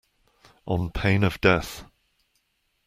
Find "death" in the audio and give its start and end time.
1.41-1.85